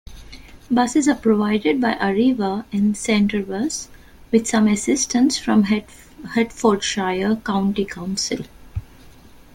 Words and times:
Buses 0.71 1.07
are 1.07 1.13
provided 1.13 1.79
by 1.79 1.93
Arriva 1.93 2.65
and 2.71 2.95
Centrebus, 2.95 3.87
with 4.31 4.47
some 4.47 4.67
assistance 4.67 5.37
from 5.37 5.65
Hertfordshire 6.25 7.35
County 7.45 7.85
Council. 7.85 8.43